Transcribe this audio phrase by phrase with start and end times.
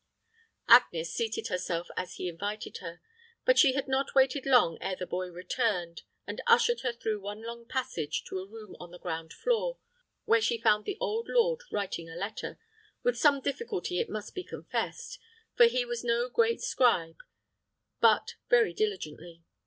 [0.67, 3.01] Agnes seated herself, as he invited her;
[3.45, 7.43] but she had not waited long ere the boy returned, and ushered her through one
[7.45, 9.77] long passage to a room on the ground floor,
[10.25, 12.57] where she found the old lord writing a letter
[13.03, 15.19] with some difficulty it must be confessed;
[15.55, 17.19] for he was no great scribe
[18.01, 19.43] but very diligently.